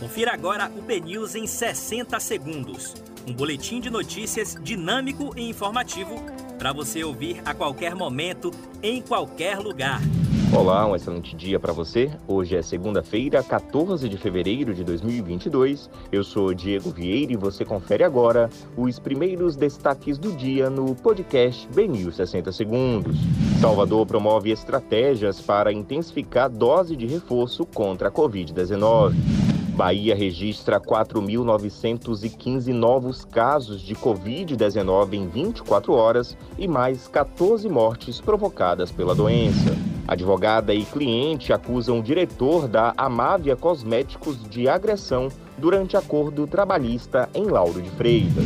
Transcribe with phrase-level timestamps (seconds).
[0.00, 2.94] Confira agora o BNews em 60 segundos.
[3.28, 6.16] Um boletim de notícias dinâmico e informativo
[6.58, 8.50] para você ouvir a qualquer momento,
[8.82, 10.00] em qualquer lugar.
[10.56, 12.10] Olá, um excelente dia para você.
[12.26, 15.90] Hoje é segunda-feira, 14 de fevereiro de 2022.
[16.10, 18.48] Eu sou Diego Vieira e você confere agora
[18.78, 23.16] os primeiros destaques do dia no podcast BNews 60 Segundos.
[23.60, 29.49] Salvador promove estratégias para intensificar dose de reforço contra a Covid-19.
[29.80, 38.92] Bahia registra 4.915 novos casos de Covid-19 em 24 horas e mais 14 mortes provocadas
[38.92, 39.74] pela doença.
[40.06, 47.44] Advogada e cliente acusam o diretor da Amávia Cosméticos de agressão durante acordo trabalhista em
[47.44, 48.44] Lauro de Freitas.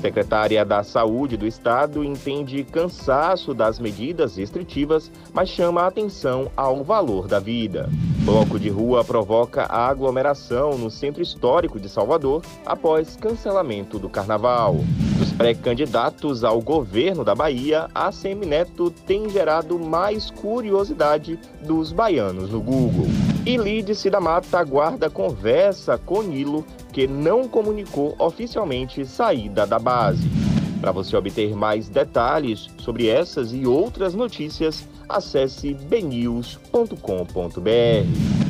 [0.00, 6.84] Secretária da Saúde do Estado entende cansaço das medidas restritivas, mas chama a atenção ao
[6.84, 7.90] valor da vida.
[8.26, 14.78] Bloco de rua provoca aglomeração no centro histórico de Salvador após cancelamento do carnaval.
[15.16, 22.60] Dos pré-candidatos ao governo da Bahia, a Semineto tem gerado mais curiosidade dos baianos no
[22.60, 23.06] Google.
[23.46, 30.45] E Lídice da Mata aguarda conversa com Nilo porque não comunicou oficialmente saída da base.
[30.80, 38.45] Para você obter mais detalhes sobre essas e outras notícias, acesse bnews.com.br.